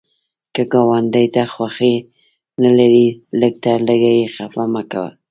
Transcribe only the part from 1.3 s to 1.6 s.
ته